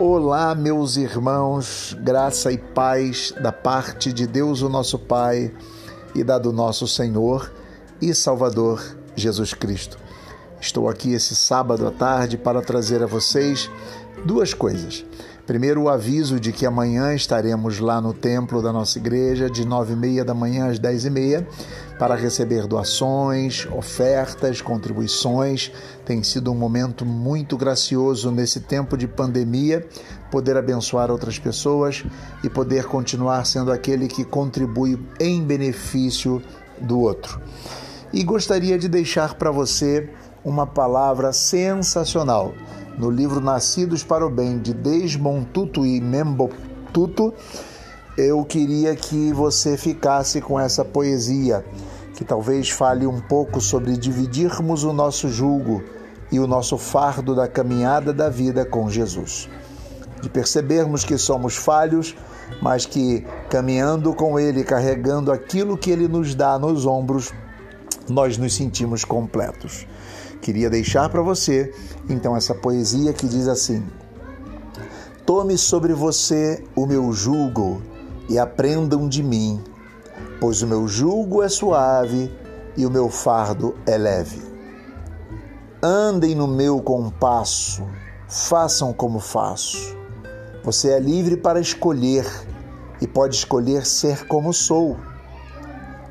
Olá, 0.00 0.54
meus 0.54 0.96
irmãos, 0.96 1.96
graça 2.00 2.52
e 2.52 2.56
paz 2.56 3.34
da 3.42 3.50
parte 3.50 4.12
de 4.12 4.28
Deus, 4.28 4.62
o 4.62 4.68
nosso 4.68 4.96
Pai, 4.96 5.52
e 6.14 6.22
da 6.22 6.38
do 6.38 6.52
nosso 6.52 6.86
Senhor 6.86 7.50
e 8.00 8.14
Salvador 8.14 8.80
Jesus 9.16 9.52
Cristo. 9.54 9.98
Estou 10.60 10.88
aqui 10.88 11.14
esse 11.14 11.34
sábado 11.34 11.84
à 11.84 11.90
tarde 11.90 12.38
para 12.38 12.62
trazer 12.62 13.02
a 13.02 13.06
vocês 13.06 13.68
duas 14.24 14.54
coisas. 14.54 15.04
Primeiro, 15.48 15.84
o 15.84 15.88
aviso 15.88 16.38
de 16.38 16.52
que 16.52 16.66
amanhã 16.66 17.14
estaremos 17.14 17.80
lá 17.80 18.02
no 18.02 18.12
templo 18.12 18.60
da 18.60 18.70
nossa 18.70 18.98
igreja, 18.98 19.48
de 19.48 19.66
nove 19.66 19.94
e 19.94 19.96
meia 19.96 20.22
da 20.22 20.34
manhã 20.34 20.68
às 20.68 20.78
dez 20.78 21.06
e 21.06 21.10
meia, 21.10 21.48
para 21.98 22.14
receber 22.14 22.66
doações, 22.66 23.66
ofertas, 23.72 24.60
contribuições. 24.60 25.72
Tem 26.04 26.22
sido 26.22 26.52
um 26.52 26.54
momento 26.54 27.06
muito 27.06 27.56
gracioso 27.56 28.30
nesse 28.30 28.60
tempo 28.60 28.94
de 28.94 29.08
pandemia, 29.08 29.88
poder 30.30 30.54
abençoar 30.54 31.10
outras 31.10 31.38
pessoas 31.38 32.04
e 32.44 32.50
poder 32.50 32.84
continuar 32.84 33.46
sendo 33.46 33.72
aquele 33.72 34.06
que 34.06 34.26
contribui 34.26 35.02
em 35.18 35.42
benefício 35.42 36.42
do 36.78 37.00
outro. 37.00 37.40
E 38.12 38.22
gostaria 38.22 38.78
de 38.78 38.86
deixar 38.86 39.32
para 39.32 39.50
você 39.50 40.10
uma 40.44 40.66
palavra 40.66 41.32
sensacional 41.32 42.52
no 42.98 43.10
livro 43.10 43.40
Nascidos 43.40 44.02
para 44.02 44.26
o 44.26 44.30
Bem, 44.30 44.58
de 44.58 44.74
Desmond 44.74 45.46
Tutu 45.52 45.86
e 45.86 46.00
Membo 46.00 46.50
Tutu, 46.92 47.32
eu 48.16 48.44
queria 48.44 48.96
que 48.96 49.32
você 49.32 49.76
ficasse 49.76 50.40
com 50.40 50.58
essa 50.58 50.84
poesia, 50.84 51.64
que 52.14 52.24
talvez 52.24 52.70
fale 52.70 53.06
um 53.06 53.20
pouco 53.20 53.60
sobre 53.60 53.96
dividirmos 53.96 54.82
o 54.82 54.92
nosso 54.92 55.28
jugo 55.28 55.80
e 56.32 56.40
o 56.40 56.46
nosso 56.46 56.76
fardo 56.76 57.36
da 57.36 57.46
caminhada 57.46 58.12
da 58.12 58.28
vida 58.28 58.64
com 58.64 58.90
Jesus. 58.90 59.48
De 60.20 60.28
percebermos 60.28 61.04
que 61.04 61.16
somos 61.16 61.54
falhos, 61.54 62.16
mas 62.60 62.84
que 62.84 63.24
caminhando 63.48 64.12
com 64.12 64.40
Ele, 64.40 64.64
carregando 64.64 65.30
aquilo 65.30 65.78
que 65.78 65.92
Ele 65.92 66.08
nos 66.08 66.34
dá 66.34 66.58
nos 66.58 66.84
ombros, 66.84 67.32
nós 68.08 68.36
nos 68.36 68.56
sentimos 68.56 69.04
completos. 69.04 69.86
Queria 70.40 70.70
deixar 70.70 71.08
para 71.08 71.20
você 71.20 71.74
então 72.08 72.36
essa 72.36 72.54
poesia 72.54 73.12
que 73.12 73.26
diz 73.26 73.48
assim: 73.48 73.84
Tome 75.26 75.58
sobre 75.58 75.92
você 75.92 76.64
o 76.74 76.86
meu 76.86 77.12
jugo 77.12 77.82
e 78.28 78.38
aprendam 78.38 79.08
de 79.08 79.22
mim, 79.22 79.62
pois 80.40 80.62
o 80.62 80.66
meu 80.66 80.86
jugo 80.86 81.42
é 81.42 81.48
suave 81.48 82.32
e 82.76 82.86
o 82.86 82.90
meu 82.90 83.08
fardo 83.08 83.74
é 83.84 83.98
leve. 83.98 84.40
Andem 85.82 86.34
no 86.34 86.46
meu 86.46 86.80
compasso, 86.80 87.84
façam 88.28 88.92
como 88.92 89.20
faço. 89.20 89.96
Você 90.64 90.90
é 90.90 90.98
livre 90.98 91.36
para 91.36 91.60
escolher 91.60 92.26
e 93.00 93.06
pode 93.06 93.36
escolher 93.36 93.86
ser 93.86 94.26
como 94.26 94.52
sou. 94.52 94.96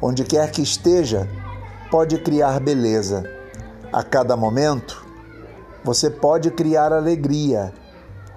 Onde 0.00 0.24
quer 0.24 0.50
que 0.50 0.62
esteja, 0.62 1.28
pode 1.90 2.18
criar 2.18 2.60
beleza 2.60 3.35
a 3.96 4.02
cada 4.02 4.36
momento, 4.36 5.06
você 5.82 6.10
pode 6.10 6.50
criar 6.50 6.92
alegria. 6.92 7.72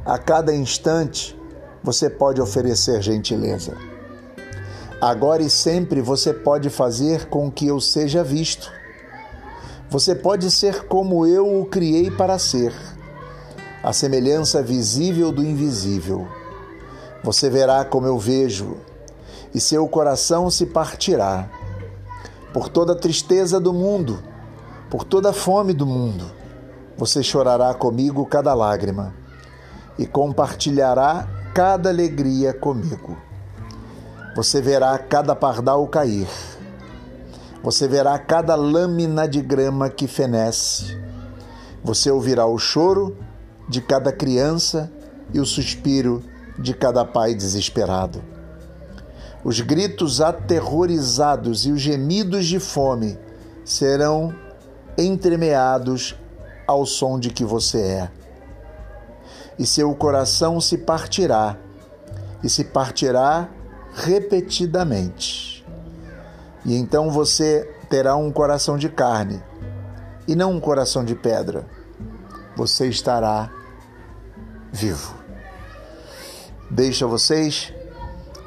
A 0.05 0.17
cada 0.17 0.55
instante, 0.55 1.37
você 1.83 2.09
pode 2.09 2.39
oferecer 2.39 3.01
gentileza. 3.01 3.75
Agora 5.01 5.43
e 5.43 5.49
sempre 5.49 5.99
você 5.99 6.33
pode 6.33 6.69
fazer 6.69 7.25
com 7.25 7.51
que 7.51 7.67
eu 7.67 7.81
seja 7.81 8.23
visto. 8.23 8.71
Você 9.89 10.15
pode 10.15 10.49
ser 10.49 10.85
como 10.85 11.27
eu 11.27 11.59
o 11.59 11.65
criei 11.65 12.09
para 12.09 12.39
ser, 12.39 12.73
a 13.83 13.91
semelhança 13.91 14.63
visível 14.63 15.29
do 15.29 15.43
invisível. 15.43 16.25
Você 17.21 17.49
verá 17.49 17.83
como 17.83 18.07
eu 18.07 18.17
vejo, 18.17 18.77
e 19.53 19.59
seu 19.59 19.85
coração 19.89 20.49
se 20.49 20.67
partirá. 20.67 21.49
Por 22.53 22.69
toda 22.69 22.93
a 22.93 22.97
tristeza 22.97 23.59
do 23.59 23.73
mundo, 23.73 24.28
por 24.89 25.03
toda 25.03 25.29
a 25.29 25.33
fome 25.33 25.73
do 25.73 25.85
mundo. 25.85 26.25
Você 26.97 27.23
chorará 27.23 27.73
comigo 27.73 28.25
cada 28.25 28.53
lágrima 28.53 29.13
e 29.97 30.05
compartilhará 30.05 31.27
cada 31.53 31.89
alegria 31.89 32.53
comigo. 32.53 33.17
Você 34.35 34.61
verá 34.61 34.97
cada 34.97 35.35
pardal 35.35 35.87
cair. 35.87 36.27
Você 37.63 37.87
verá 37.87 38.17
cada 38.17 38.55
lâmina 38.55 39.27
de 39.27 39.41
grama 39.41 39.89
que 39.89 40.07
fenece. 40.07 40.97
Você 41.83 42.09
ouvirá 42.09 42.45
o 42.45 42.57
choro 42.57 43.17
de 43.67 43.81
cada 43.81 44.11
criança 44.11 44.91
e 45.33 45.39
o 45.39 45.45
suspiro 45.45 46.23
de 46.57 46.73
cada 46.73 47.05
pai 47.05 47.35
desesperado. 47.35 48.21
Os 49.43 49.61
gritos 49.61 50.19
aterrorizados 50.19 51.65
e 51.65 51.71
os 51.71 51.79
gemidos 51.79 52.45
de 52.45 52.59
fome 52.59 53.17
serão 53.63 54.33
entremeados 54.99 56.15
ao 56.67 56.85
som 56.85 57.19
de 57.19 57.29
que 57.29 57.43
você 57.43 57.81
é. 57.81 58.11
E 59.57 59.65
seu 59.65 59.93
coração 59.95 60.61
se 60.61 60.77
partirá, 60.77 61.57
e 62.43 62.49
se 62.49 62.63
partirá 62.63 63.49
repetidamente. 63.93 65.65
E 66.65 66.75
então 66.75 67.09
você 67.09 67.69
terá 67.89 68.15
um 68.15 68.31
coração 68.31 68.77
de 68.77 68.89
carne 68.89 69.41
e 70.27 70.35
não 70.35 70.51
um 70.51 70.59
coração 70.59 71.03
de 71.03 71.15
pedra. 71.15 71.65
Você 72.55 72.87
estará 72.87 73.49
vivo. 74.71 75.15
Deixa 76.69 77.07
vocês 77.07 77.73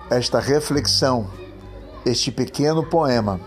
esta 0.09 0.39
reflexão, 0.39 1.29
este 2.07 2.31
pequeno 2.31 2.85
poema, 2.85 3.41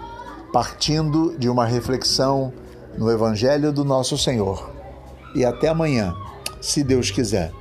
partindo 0.52 1.38
de 1.38 1.48
uma 1.48 1.66
reflexão 1.66 2.52
no 2.97 3.11
Evangelho 3.11 3.72
do 3.72 3.83
Nosso 3.83 4.17
Senhor. 4.17 4.69
E 5.35 5.44
até 5.44 5.67
amanhã, 5.67 6.16
se 6.61 6.83
Deus 6.83 7.11
quiser. 7.11 7.51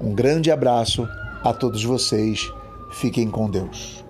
Um 0.00 0.14
grande 0.14 0.50
abraço 0.50 1.08
a 1.42 1.52
todos 1.52 1.84
vocês. 1.84 2.52
Fiquem 2.92 3.30
com 3.30 3.50
Deus. 3.50 4.01